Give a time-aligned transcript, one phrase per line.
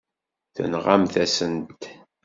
[0.55, 1.83] Tenɣamt-asent-t.